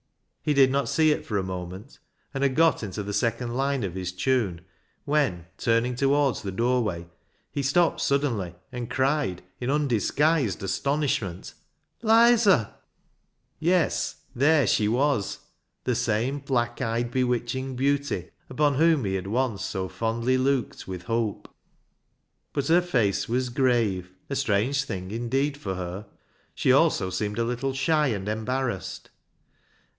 He 0.41 0.55
did 0.55 0.71
not 0.71 0.89
see 0.89 1.11
it 1.11 1.23
for 1.23 1.37
a 1.37 1.43
moment, 1.43 1.99
and 2.33 2.41
had 2.41 2.55
got 2.55 2.81
into 2.81 3.03
the 3.03 3.13
second 3.13 3.53
line 3.55 3.83
of 3.83 3.93
his 3.93 4.11
tune, 4.11 4.61
when, 5.05 5.45
turning 5.59 5.93
towards 5.93 6.41
the 6.41 6.51
doorway, 6.51 7.05
he 7.51 7.61
stopped 7.61 7.99
ISAAC'S 7.99 8.11
ANGEL 8.13 8.29
275 8.31 8.57
suddenly, 8.71 8.81
and 8.81 8.89
cried, 8.89 9.43
in 9.59 9.69
undisguised 9.69 10.63
astonish 10.63 11.21
ment 11.21 11.53
—"Lizer!" 12.11 12.73
Yes, 13.59 14.15
there 14.33 14.65
she 14.65 14.87
was. 14.87 15.37
The 15.83 15.93
same 15.93 16.39
black 16.39 16.81
eyed, 16.81 17.11
bewitching 17.11 17.75
beauty 17.75 18.31
upon 18.49 18.73
whom 18.73 19.05
he 19.05 19.13
had 19.13 19.27
once 19.27 19.63
so 19.63 19.87
fondly 19.87 20.39
looked 20.39 20.87
with 20.87 21.03
hope. 21.03 21.47
But 22.53 22.65
her 22.69 22.81
face 22.81 23.29
was 23.29 23.49
grave— 23.49 24.09
a 24.31 24.35
strange 24.35 24.85
thing 24.85 25.11
indeed 25.11 25.55
for 25.57 25.75
her. 25.75 26.07
She 26.55 26.71
also 26.71 27.11
seemed 27.11 27.37
a 27.37 27.43
little 27.45 27.73
shy 27.75 28.07
and 28.07 28.27
embarrassed. 28.27 29.11